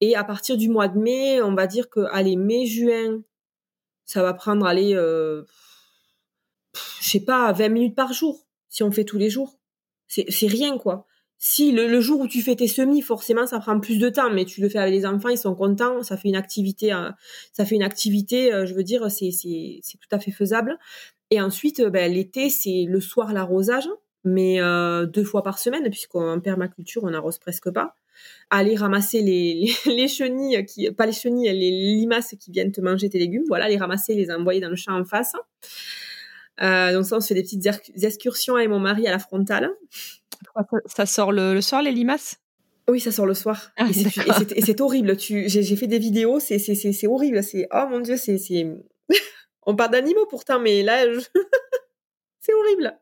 [0.00, 3.20] Et à partir du mois de mai, on va dire que, allez, mai-juin,
[4.06, 5.44] ça va prendre, allez, euh,
[7.02, 9.58] je sais pas, 20 minutes par jour si on fait tous les jours.
[10.08, 11.06] C'est rien, quoi.
[11.42, 14.44] Si le, jour où tu fais tes semis, forcément, ça prend plus de temps, mais
[14.44, 17.10] tu le fais avec les enfants, ils sont contents, ça fait une activité, euh,
[17.52, 20.78] ça fait une activité, euh, je veux dire, c'est tout à fait faisable.
[21.30, 23.88] Et ensuite, euh, ben, l'été, c'est le soir l'arrosage,
[24.22, 24.58] mais
[25.06, 27.94] deux fois par semaine, puisqu'en permaculture, on n'arrose presque pas.
[28.50, 33.08] aller ramasser les, les, chenilles, qui, pas les chenilles, les limaces qui viennent te manger
[33.08, 35.32] tes légumes, voilà, les ramasser, les envoyer dans le champ en face.
[36.62, 37.66] Euh, donc ça, on se fait des petites
[38.02, 39.70] excursions avec mon mari à la frontale.
[40.86, 42.36] Ça, sort le, soir, les limaces?
[42.88, 43.70] Oui, ça sort le soir.
[43.76, 45.18] Ah, et c'est horrible.
[45.18, 47.42] J'ai fait des vidéos, c'est horrible.
[47.42, 48.38] C'est oh mon dieu, c'est
[49.66, 51.04] on parle d'animaux pourtant, mais là,
[52.40, 52.98] c'est horrible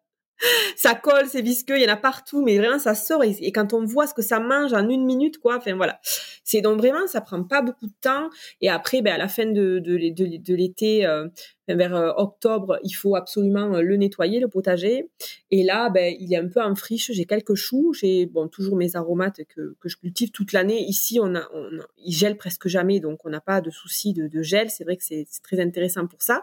[0.77, 3.73] ça colle, c'est visqueux, il y en a partout, mais vraiment ça sort et, quand
[3.73, 6.01] on voit ce que ça mange en une minute, quoi, enfin voilà.
[6.45, 9.47] C'est donc vraiment, ça prend pas beaucoup de temps et après, ben à la fin
[9.47, 11.29] de, de, de, l'été, euh,
[11.75, 15.11] vers euh, octobre, il faut absolument euh, le nettoyer, le potager.
[15.51, 17.11] Et là, ben, il est un peu en friche.
[17.13, 17.93] J'ai quelques choux.
[17.93, 20.83] J'ai bon, toujours mes aromates que, que je cultive toute l'année.
[20.85, 24.29] Ici, on a, on, ils gèlent presque jamais, donc on n'a pas de souci de,
[24.29, 24.71] de, gel.
[24.71, 26.43] C'est vrai que c'est très intéressant pour ça.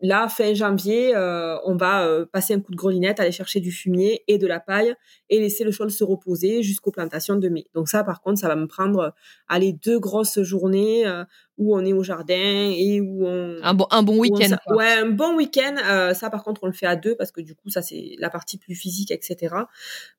[0.00, 4.22] Là, fin janvier, euh, on va passer un coup de grelinette, aller chercher du fumier
[4.28, 4.94] et de la paille
[5.30, 7.66] et laisser le sol se reposer jusqu'aux plantations de mai.
[7.74, 9.14] Donc ça, par contre, ça va me prendre,
[9.48, 11.04] aller deux grosses journées
[11.58, 15.10] où on est au jardin et où on un bon un bon week-end ouais un
[15.10, 17.68] bon week-end euh, ça par contre on le fait à deux parce que du coup
[17.68, 19.54] ça c'est la partie plus physique etc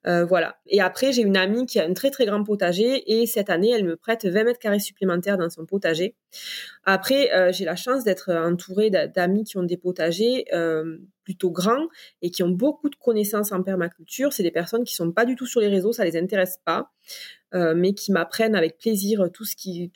[0.07, 0.57] euh, voilà.
[0.67, 3.71] Et après j'ai une amie qui a un très très grand potager et cette année
[3.71, 6.15] elle me prête 20 mètres carrés supplémentaires dans son potager
[6.83, 11.87] après euh, j'ai la chance d'être entourée d'amis qui ont des potagers euh, plutôt grands
[12.21, 14.33] et qui ont beaucoup de connaissances en permaculture.
[14.33, 16.91] C'est des personnes qui sont pas du tout sur les réseaux ça les intéresse pas
[17.55, 19.89] euh, mais qui m'apprennent avec plaisir tout ce qu'ils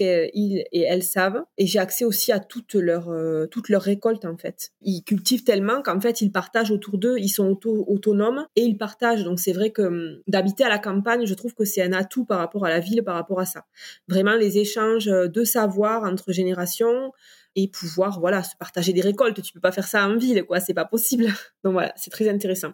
[0.00, 1.44] et elles savent.
[1.56, 4.70] Et j'ai accès aussi à toute leur euh, toute leur récolte en fait.
[4.82, 8.76] Ils cultivent tellement qu'en fait ils partagent autour d'eux ils sont auto autonomes et ils
[8.76, 9.22] partagent.
[9.22, 12.24] Donc c'est vrai que hum, d'habiter à la campagne je trouve que c'est un atout
[12.24, 13.66] par rapport à la ville par rapport à ça.
[14.08, 17.12] Vraiment les échanges de savoir entre générations
[17.56, 19.42] et pouvoir voilà se partager des récoltes.
[19.42, 20.60] Tu peux pas faire ça en ville quoi.
[20.60, 21.26] C'est pas possible.
[21.64, 22.72] Donc voilà c'est très intéressant.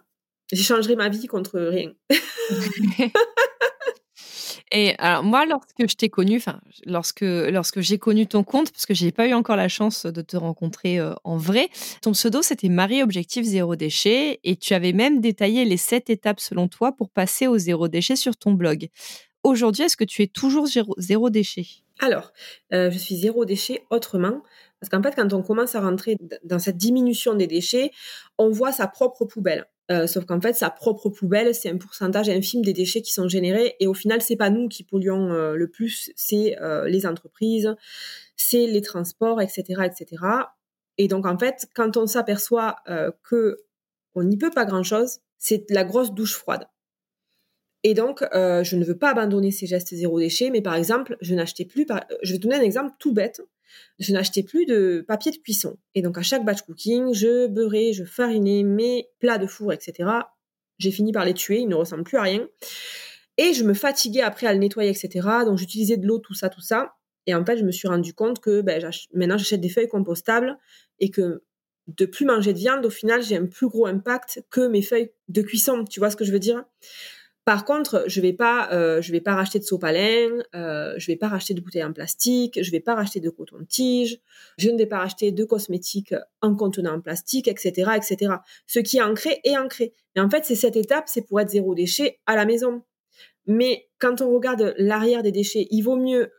[0.51, 1.91] J'échangerai ma vie contre rien.
[4.71, 8.85] Et alors moi, lorsque je t'ai connu, enfin lorsque lorsque j'ai connu ton compte, parce
[8.85, 11.69] que j'ai pas eu encore la chance de te rencontrer euh, en vrai,
[12.01, 16.41] ton pseudo c'était Marie Objectif Zéro Déchet, et tu avais même détaillé les sept étapes
[16.41, 18.89] selon toi pour passer au zéro déchet sur ton blog.
[19.43, 21.65] Aujourd'hui, est-ce que tu es toujours zéro, déchet?
[21.99, 22.31] Alors,
[22.73, 24.43] euh, je suis zéro déchet autrement.
[24.79, 27.91] Parce qu'en fait, quand on commence à rentrer dans cette diminution des déchets,
[28.37, 29.65] on voit sa propre poubelle.
[29.89, 33.27] Euh, sauf qu'en fait, sa propre poubelle, c'est un pourcentage infime des déchets qui sont
[33.27, 33.75] générés.
[33.79, 37.73] Et au final, c'est pas nous qui polluons euh, le plus, c'est euh, les entreprises,
[38.35, 40.23] c'est les transports, etc., etc.
[40.97, 42.77] Et donc, en fait, quand on s'aperçoit
[43.23, 43.59] que
[44.15, 46.67] on n'y peut pas grand-chose, c'est la grosse douche froide.
[47.89, 51.33] Et donc, je ne veux pas abandonner ces gestes zéro déchet, mais par exemple, je
[51.35, 51.85] n'achetais plus.
[52.21, 53.41] Je vais donner un exemple tout bête
[53.99, 55.77] je n'achetais plus de papier de cuisson.
[55.95, 60.09] Et donc à chaque batch cooking, je beurrais, je farinais mes plats de four, etc.
[60.77, 62.47] J'ai fini par les tuer, ils ne ressemblent plus à rien.
[63.37, 65.27] Et je me fatiguais après à le nettoyer, etc.
[65.45, 66.95] Donc j'utilisais de l'eau, tout ça, tout ça.
[67.25, 68.81] Et en fait, je me suis rendu compte que ben,
[69.13, 70.57] maintenant j'achète des feuilles compostables
[70.99, 71.43] et que
[71.87, 75.11] de plus manger de viande, au final, j'ai un plus gros impact que mes feuilles
[75.29, 75.85] de cuisson.
[75.85, 76.63] Tu vois ce que je veux dire?
[77.47, 81.15] Par contre, je vais pas, euh, je vais pas racheter de sopalin, euh, je vais
[81.15, 84.19] pas racheter de bouteilles en plastique, je vais pas racheter de coton-tige,
[84.57, 88.33] je ne vais pas racheter de cosmétiques en contenant en plastique, etc., etc.
[88.65, 89.93] Ce qui est ancré est ancré.
[90.13, 92.83] Mais en fait, c'est cette étape, c'est pour être zéro déchet à la maison.
[93.45, 96.33] Mais quand on regarde l'arrière des déchets, il vaut mieux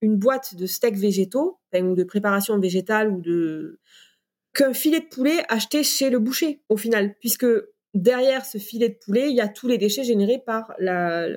[0.00, 3.80] une boîte de steaks végétaux, ou de préparation végétale ou de
[4.54, 7.44] qu'un filet de poulet acheté chez le boucher au final, puisque
[7.94, 11.36] derrière ce filet de poulet, il y a tous les déchets générés par euh,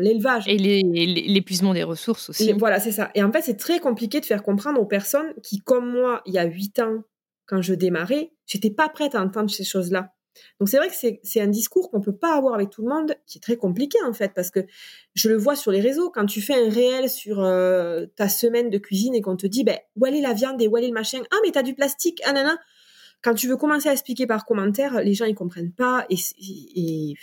[0.00, 0.44] l'élevage.
[0.46, 2.52] Et l'épuisement des ressources aussi.
[2.52, 3.10] voilà, c'est ça.
[3.14, 6.34] Et en fait, c'est très compliqué de faire comprendre aux personnes qui, comme moi, il
[6.34, 7.02] y a huit ans,
[7.46, 10.14] quand je démarrais, j'étais pas prête à entendre ces choses-là.
[10.58, 13.14] Donc c'est vrai que c'est un discours qu'on peut pas avoir avec tout le monde,
[13.26, 14.60] qui est très compliqué en fait, parce que
[15.14, 18.70] je le vois sur les réseaux, quand tu fais un réel sur euh, ta semaine
[18.70, 20.92] de cuisine et qu'on te dit, ben, où est la viande et où est le
[20.92, 21.20] machin?
[21.30, 22.56] Ah, mais t'as du plastique, ah nana
[23.22, 27.14] quand tu veux commencer à expliquer par commentaire, les gens ils comprennent pas et,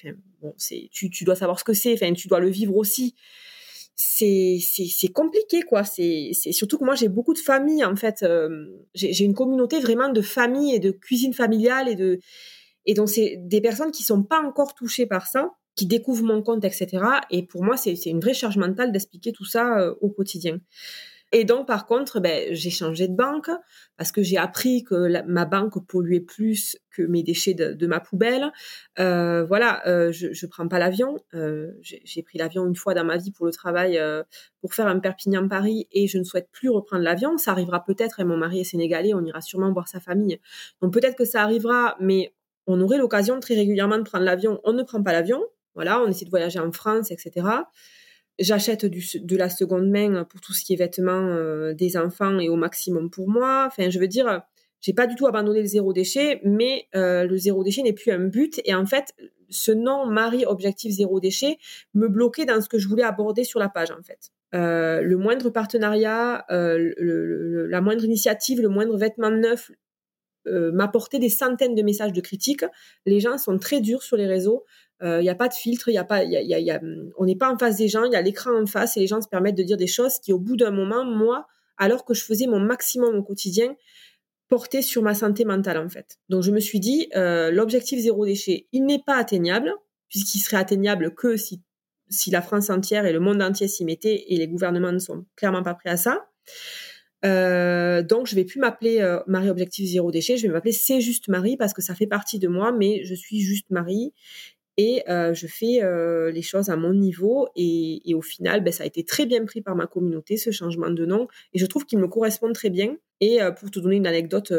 [0.42, 0.56] bon,
[0.92, 3.16] tu, tu dois savoir ce que c'est, enfin tu dois le vivre aussi.
[3.96, 5.84] C'est compliqué quoi.
[5.84, 8.24] C'est surtout que moi j'ai beaucoup de familles en fait.
[8.24, 12.20] Euh, j'ai une communauté vraiment de famille et de cuisine familiale et de
[12.86, 16.42] et donc c'est des personnes qui sont pas encore touchées par ça, qui découvrent mon
[16.42, 17.04] compte etc.
[17.30, 20.60] Et pour moi c'est c'est une vraie charge mentale d'expliquer tout ça euh, au quotidien.
[21.32, 23.52] Et donc, par contre, ben, j'ai changé de banque
[23.98, 28.52] parce que j'ai appris que ma banque polluait plus que mes déchets de, ma poubelle.
[28.98, 31.18] Euh, voilà, euh, je, je prends pas l'avion.
[31.36, 34.24] Euh, j'ai pris l'avion une fois dans ma vie pour le travail, euh,
[34.62, 37.38] pour faire un Perpignan-Paris, et je ne souhaite plus reprendre l'avion.
[37.38, 38.20] Ça arrivera peut-être.
[38.20, 40.40] Et mon mari est sénégalais, on ira sûrement voir sa famille.
[40.82, 42.34] Donc peut-être que ça arrivera, mais
[42.66, 44.60] on aurait l'occasion très régulièrement de prendre l'avion.
[44.64, 45.44] On ne prend pas l'avion.
[45.76, 47.46] Voilà, on essaie de voyager en France, etc.
[48.40, 52.56] J'achète de la seconde main pour tout ce qui est vêtements des enfants et au
[52.56, 53.66] maximum pour moi.
[53.68, 54.42] Enfin, je veux dire,
[54.82, 58.20] j'ai pas du tout abandonné le zéro déchet, mais le zéro déchet n'est plus un
[58.20, 58.62] but.
[58.66, 59.14] Et en fait,
[59.50, 61.58] ce nom Marie Objectif Zéro Déchet
[61.94, 64.32] me bloquait dans ce que je voulais aborder sur la page, en fait.
[64.54, 69.72] le moindre partenariat, la moindre initiative, le moindre vêtement neuf,
[70.48, 72.66] euh, m'apporter des centaines de messages de critiques.
[73.06, 74.66] Les gens sont très durs sur les réseaux.
[75.02, 76.82] Il euh, n'y a pas de filtre, y a pas, y a, y a,
[77.18, 79.08] on n'est pas en face des gens, il y a l'écran en face et les
[79.08, 81.48] gens se permettent de dire des choses qui, au bout d'un moment, moi,
[81.78, 83.76] alors que je faisais mon maximum au quotidien,
[84.50, 86.18] portaient sur ma santé mentale en fait.
[86.28, 89.74] Donc je me suis dit, euh, l'objectif zéro déchet, il n'est pas atteignable,
[90.10, 91.62] puisqu'il serait atteignable que si,
[92.10, 95.26] si la France entière et le monde entier s'y mettaient et les gouvernements ne sont
[95.36, 96.28] clairement pas prêts à ça.
[97.26, 101.02] Euh, donc, je vais plus m'appeler euh, Marie Objectif Zéro Déchet, je vais m'appeler C'est
[101.02, 104.14] juste Marie parce que ça fait partie de moi, mais je suis juste Marie
[104.80, 107.50] et euh, je fais euh, les choses à mon niveau.
[107.58, 110.52] Et, et au final, ben, ça a été très bien pris par ma communauté, ce
[110.52, 112.96] changement de nom, et je trouve qu'il me correspond très bien.
[113.20, 114.54] Et euh, pour te donner une anecdote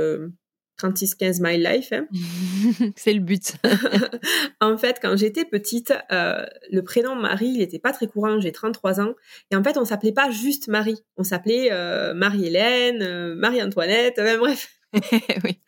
[0.81, 1.93] 36-15 My Life.
[1.93, 2.07] Hein.
[2.97, 3.55] c'est le but.
[4.61, 8.41] en fait, quand j'étais petite, euh, le prénom Marie, il n'était pas très courant.
[8.41, 9.15] J'ai 33 ans.
[9.51, 11.03] Et en fait, on s'appelait pas juste Marie.
[11.17, 14.71] On s'appelait euh, Marie-Hélène, euh, Marie-Antoinette, bref.
[15.45, 15.59] oui.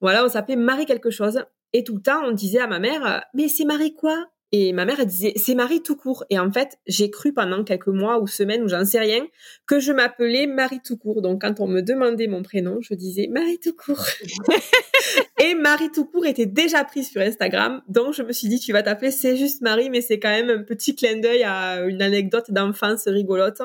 [0.00, 1.42] Voilà, on s'appelait Marie quelque chose.
[1.72, 4.26] Et tout le temps, on disait à ma mère, mais c'est Marie quoi?
[4.52, 6.24] Et ma mère, elle disait, c'est Marie tout court.
[6.30, 9.26] Et en fait, j'ai cru pendant quelques mois ou semaines, ou j'en sais rien,
[9.66, 11.20] que je m'appelais Marie tout court.
[11.20, 14.06] Donc, quand on me demandait mon prénom, je disais Marie tout court.
[15.42, 17.82] et Marie tout court était déjà prise sur Instagram.
[17.88, 20.50] Donc, je me suis dit, tu vas t'appeler C'est juste Marie, mais c'est quand même
[20.50, 23.62] un petit clin d'œil à une anecdote d'enfance rigolote.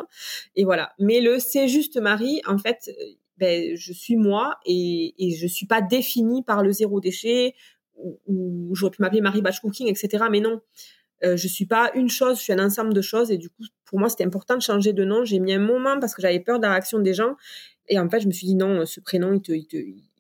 [0.55, 0.93] Et voilà.
[0.97, 2.89] Mais le C'est juste Marie, en fait,
[3.37, 7.53] ben, je suis moi et, et je suis pas définie par le zéro déchet
[8.27, 10.25] ou, j'aurais pu m'appeler Marie Batch Cooking, etc.
[10.29, 10.61] Mais non,
[11.23, 13.31] euh, je suis pas une chose, je suis un ensemble de choses.
[13.31, 15.23] Et du coup, pour moi, c'était important de changer de nom.
[15.23, 17.35] J'ai mis un moment parce que j'avais peur de la réaction des gens.
[17.87, 19.77] Et en fait, je me suis dit non, ce prénom, te, te,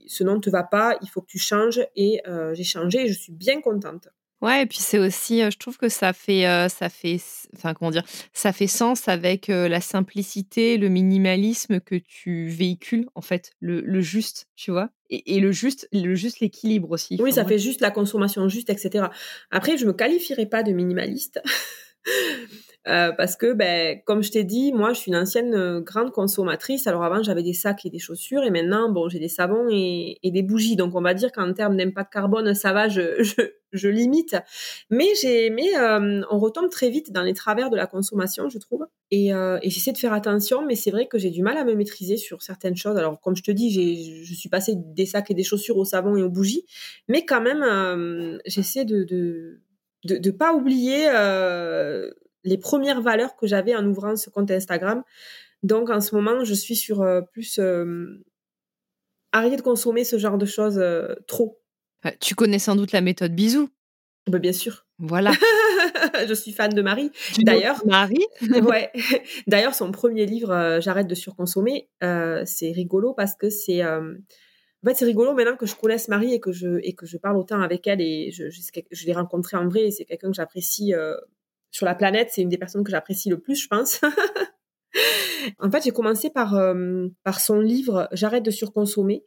[0.07, 1.81] ce nom ne te va pas, il faut que tu changes.
[1.95, 4.09] Et euh, j'ai changé et je suis bien contente.
[4.41, 7.17] Ouais, et puis c'est aussi, je trouve que ça fait, ça fait,
[7.55, 13.21] enfin comment dire, ça fait sens avec la simplicité, le minimalisme que tu véhicules en
[13.21, 17.17] fait, le, juste, tu vois, et, le juste, le juste l'équilibre aussi.
[17.21, 19.07] Oui, ça fait juste la consommation juste, etc.
[19.51, 21.41] Après, je me qualifierais pas de minimaliste.
[22.87, 26.11] Euh, parce que, ben, comme je t'ai dit, moi, je suis une ancienne euh, grande
[26.11, 26.87] consommatrice.
[26.87, 30.17] Alors avant, j'avais des sacs et des chaussures, et maintenant, bon, j'ai des savons et,
[30.23, 30.75] des bougies.
[30.75, 33.21] Donc, on va dire qu'en termes d'impact carbone, ça va, je,
[33.71, 34.35] je, limite.
[34.89, 38.57] Mais j'ai, mais euh, on retombe très vite dans les travers de la consommation, je
[38.57, 38.87] trouve.
[39.11, 41.75] Et, et j'essaie de faire attention, mais c'est vrai que j'ai du mal à me
[41.75, 42.97] maîtriser sur certaines choses.
[42.97, 45.83] Alors, comme je te dis, j'ai, je suis passée des sacs et des chaussures au
[45.83, 46.65] savon et aux bougies,
[47.09, 49.59] mais quand même, j'essaie de, de
[50.03, 52.11] de ne pas oublier euh,
[52.43, 55.03] les premières valeurs que j'avais en ouvrant ce compte Instagram.
[55.63, 58.23] Donc en ce moment, je suis sur euh, plus euh,
[59.31, 61.59] arrêter de consommer ce genre de choses euh, trop.
[62.19, 63.69] Tu connais sans doute la méthode bisou.
[64.27, 64.85] Bah, bien sûr.
[64.97, 65.31] Voilà.
[66.27, 67.11] je suis fan de Marie.
[67.39, 68.25] D'ailleurs, Marie.
[68.41, 68.91] ouais.
[69.47, 75.05] D'ailleurs, son premier livre, J'arrête de surconsommer, c'est rigolo parce que c'est en fait, c'est
[75.05, 77.85] rigolo maintenant que je connaisse Marie et que je et que je parle autant avec
[77.85, 80.93] elle et je, je, je l'ai rencontrée en vrai et c'est quelqu'un que j'apprécie
[81.71, 84.01] sur la planète, c'est une des personnes que j'apprécie le plus, je pense.
[85.59, 89.23] en fait, j'ai commencé par, euh, par son livre J'arrête de surconsommer.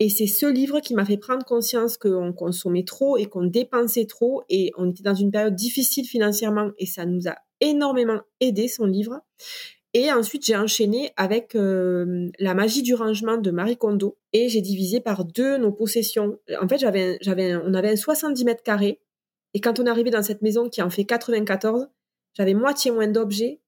[0.00, 4.06] Et c'est ce livre qui m'a fait prendre conscience qu'on consommait trop et qu'on dépensait
[4.06, 8.66] trop et on était dans une période difficile financièrement et ça nous a énormément aidé,
[8.66, 9.20] son livre.
[9.96, 14.60] Et ensuite, j'ai enchaîné avec euh, La magie du rangement de Marie Kondo et j'ai
[14.60, 16.38] divisé par deux nos possessions.
[16.60, 19.00] En fait, j'avais, j'avais, on avait un 70 mètres carrés
[19.54, 21.88] et quand on est arrivé dans cette maison qui en fait 94,
[22.34, 23.60] j'avais moitié moins d'objets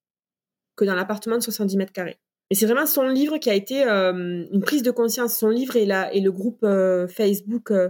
[0.75, 2.19] que dans l'appartement de 70 mètres carrés.
[2.51, 5.37] Et c'est vraiment son livre qui a été euh, une prise de conscience.
[5.37, 7.89] Son livre et, et le groupe euh, Facebook euh,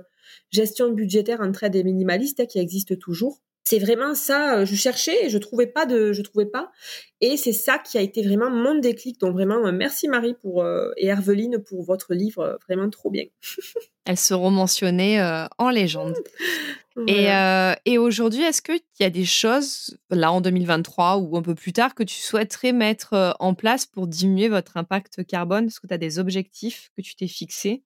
[0.50, 4.58] Gestion budgétaire entre des minimalistes hein, qui existe toujours c'est vraiment ça.
[4.58, 6.70] Euh, je cherchais et je trouvais pas de, je trouvais pas.
[7.20, 9.18] Et c'est ça qui a été vraiment mon déclic.
[9.18, 13.24] Donc vraiment, euh, merci Marie pour euh, et Herveline pour votre livre, vraiment trop bien.
[14.04, 15.20] Elles seront mentionnées
[15.58, 16.14] en légende.
[17.08, 17.26] Et,
[17.84, 21.74] et aujourd'hui, est-ce qu'il y a des choses, là en 2023 ou un peu plus
[21.74, 25.66] tard, que tu souhaiterais mettre en place pour diminuer votre impact carbone?
[25.66, 27.82] Est-ce que tu as des objectifs que tu t'es fixés?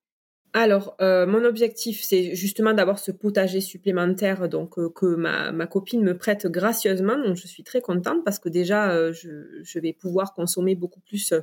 [0.53, 5.65] Alors, euh, mon objectif, c'est justement d'avoir ce potager supplémentaire donc euh, que ma, ma,
[5.65, 7.17] copine me prête gracieusement.
[7.17, 10.99] Donc, je suis très contente parce que déjà, euh, je, je, vais pouvoir consommer beaucoup
[10.99, 11.33] plus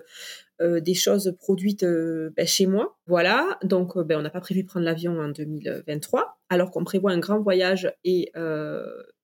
[0.60, 2.98] des choses produites ben, chez moi.
[3.06, 3.58] Voilà.
[3.62, 7.40] Donc, ben, on n'a pas prévu prendre l'avion en 2023, alors qu'on prévoit un grand
[7.40, 8.32] voyage et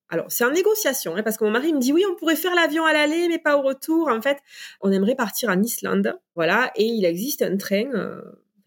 [0.09, 2.55] Alors, c'est en négociation, hein, parce que mon mari me dit oui, on pourrait faire
[2.55, 4.07] l'avion à l'aller, mais pas au retour.
[4.07, 4.37] En fait,
[4.81, 8.21] on aimerait partir en Islande, voilà, et il existe un train, euh,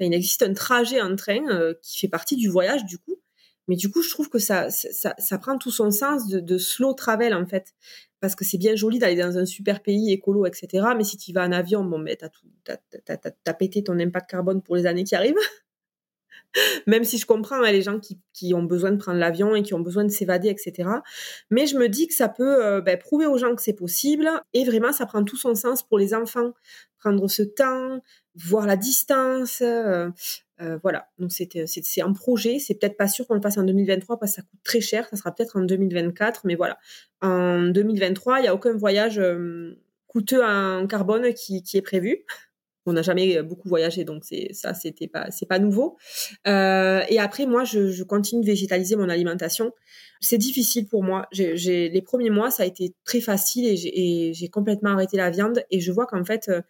[0.06, 3.16] il existe un trajet en train euh, qui fait partie du voyage, du coup.
[3.68, 7.34] Mais du coup, je trouve que ça, ça, prend tout son sens de, slow travel,
[7.34, 7.74] en fait.
[8.20, 10.88] Parce que c'est bien joli d'aller dans un super pays écolo, etc.
[10.96, 14.86] Mais si tu vas en avion, bon, mais t'as, pété ton impact carbone pour les
[14.86, 15.36] années qui arrivent.
[16.86, 19.62] Même si je comprends hein, les gens qui, qui, ont besoin de prendre l'avion et
[19.62, 20.88] qui ont besoin de s'évader, etc.
[21.50, 24.30] Mais je me dis que ça peut euh, ben, prouver aux gens que c'est possible
[24.54, 26.52] et vraiment ça prend tout son sens pour les enfants.
[26.98, 28.00] Prendre ce temps,
[28.44, 29.60] voir la distance.
[29.62, 30.08] Euh,
[30.60, 32.58] euh, voilà, donc c'est un projet.
[32.58, 35.08] C'est peut-être pas sûr qu'on le fasse en 2023 parce que ça coûte très cher.
[35.10, 36.78] Ça sera peut-être en 2024, mais voilà.
[37.20, 39.20] En 2023, il n'y a aucun voyage
[40.06, 42.24] coûteux en carbone qui, qui est prévu
[42.88, 45.96] on n'a jamais beaucoup voyagé, donc c'est ça, c'était pas, c'est pas nouveau.
[46.46, 49.72] Euh, et après, moi, je, continue de végétaliser mon alimentation.
[50.20, 51.26] C'est difficile pour moi.
[51.30, 55.62] J'ai, les premiers mois, ça a été très facile et j'ai, complètement arrêté la viande.
[55.70, 56.62] Et je vois qu'en fait, euh,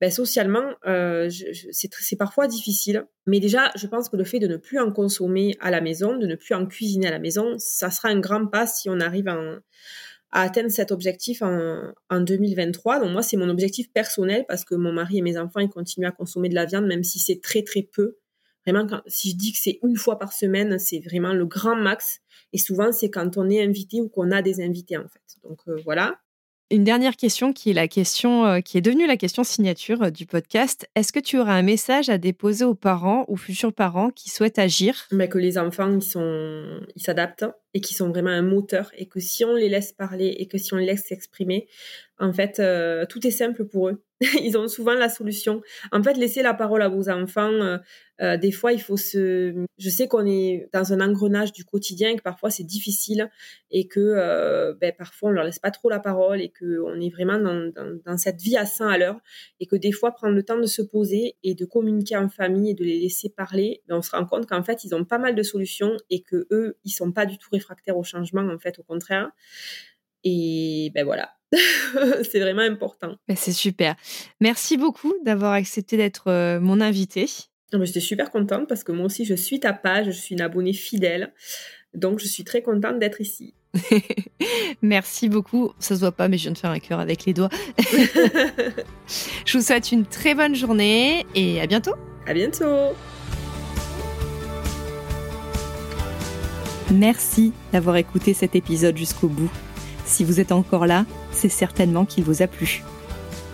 [0.00, 1.30] ben, socialement, euh,
[1.70, 3.06] c'est, parfois difficile.
[3.26, 6.16] Mais déjà, je pense que le fait de ne plus en consommer à la maison,
[6.16, 9.00] de ne plus en cuisiner à la maison, ça sera un grand pas si on
[9.00, 9.58] arrive en
[10.34, 12.98] à atteindre cet objectif en, en 2023.
[12.98, 16.08] Donc moi, c'est mon objectif personnel parce que mon mari et mes enfants, ils continuent
[16.08, 18.16] à consommer de la viande, même si c'est très très peu.
[18.66, 21.76] Vraiment, quand, si je dis que c'est une fois par semaine, c'est vraiment le grand
[21.76, 22.20] max.
[22.52, 25.38] Et souvent, c'est quand on est invité ou qu'on a des invités, en fait.
[25.44, 26.18] Donc euh, voilà.
[26.74, 30.10] Une dernière question qui est la question euh, qui est devenue la question signature euh,
[30.10, 30.88] du podcast.
[30.96, 34.58] Est-ce que tu auras un message à déposer aux parents ou futurs parents qui souhaitent
[34.58, 35.06] agir?
[35.12, 36.00] Mais que les enfants
[36.96, 40.48] s'adaptent et qui sont vraiment un moteur et que si on les laisse parler et
[40.48, 41.68] que si on les laisse s'exprimer,
[42.18, 44.02] en fait, euh, tout est simple pour eux.
[44.42, 45.62] Ils ont souvent la solution.
[45.92, 47.78] En fait, laisser la parole à vos enfants, euh,
[48.20, 49.66] euh, des fois, il faut se...
[49.76, 53.28] Je sais qu'on est dans un engrenage du quotidien et que parfois c'est difficile
[53.72, 57.38] et que ben, parfois on leur laisse pas trop la parole et qu'on est vraiment
[57.38, 57.72] dans,
[58.04, 59.18] dans, cette vie à 100 à l'heure
[59.58, 62.70] et que des fois prendre le temps de se poser et de communiquer en famille
[62.70, 65.18] et de les laisser parler, ben, on se rend compte qu'en fait ils ont pas
[65.18, 68.58] mal de solutions et que eux ils sont pas du tout réfractaires au changement en
[68.60, 69.32] fait au contraire.
[70.24, 71.30] Et ben voilà,
[72.30, 73.14] c'est vraiment important.
[73.34, 73.94] c'est super.
[74.40, 77.26] Merci beaucoup d'avoir accepté d'être euh, mon invité.
[77.82, 80.72] J'étais super contente parce que moi aussi, je suis ta page, je suis une abonnée
[80.72, 81.32] fidèle.
[81.92, 83.54] Donc, je suis très contente d'être ici.
[84.82, 85.72] Merci beaucoup.
[85.78, 87.50] Ça se voit pas, mais je viens de faire un cœur avec les doigts.
[89.44, 91.94] je vous souhaite une très bonne journée et à bientôt.
[92.26, 92.94] À bientôt.
[96.92, 99.50] Merci d'avoir écouté cet épisode jusqu'au bout.
[100.04, 102.82] Si vous êtes encore là, c'est certainement qu'il vous a plu.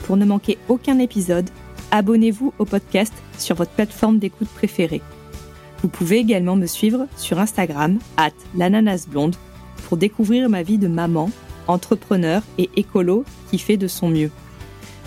[0.05, 1.49] Pour ne manquer aucun épisode,
[1.91, 5.03] abonnez-vous au podcast sur votre plateforme d'écoute préférée.
[5.83, 9.37] Vous pouvez également me suivre sur Instagram, at l'ananasblonde,
[9.89, 11.31] pour découvrir ma vie de maman,
[11.69, 14.31] entrepreneur et écolo qui fait de son mieux.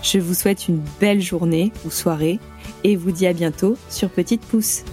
[0.02, 2.40] Je vous souhaite une belle journée ou soirée
[2.84, 4.84] et vous dis à bientôt sur Petite Pouce.